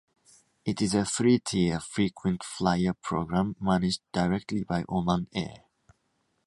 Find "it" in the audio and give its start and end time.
0.65-0.81